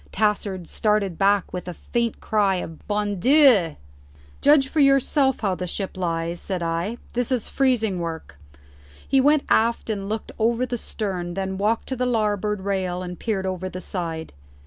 Tassard 0.11 0.67
started 0.67 1.19
back 1.19 1.53
with 1.53 1.67
a 1.67 1.75
faint 1.75 2.19
cry 2.19 2.55
of 2.55 2.87
"Bon 2.87 3.19
Dieu!" 3.19 3.75
"Judge 4.41 4.67
for 4.67 4.79
yourself 4.79 5.41
how 5.41 5.53
the 5.53 5.67
ship 5.67 5.95
lies," 5.95 6.39
said 6.41 6.63
I; 6.63 6.97
"this 7.13 7.31
is 7.31 7.49
freezing 7.49 7.99
work." 7.99 8.39
He 9.07 9.21
went 9.21 9.43
aft 9.47 9.91
and 9.91 10.09
looked 10.09 10.31
over 10.39 10.65
the 10.65 10.75
stern, 10.79 11.35
then 11.35 11.59
walked 11.59 11.85
to 11.89 11.95
the 11.95 12.07
larboard 12.07 12.61
rail 12.61 13.03
and 13.03 13.19
peered 13.19 13.45
over 13.45 13.69
the 13.69 13.79
side. 13.79 14.33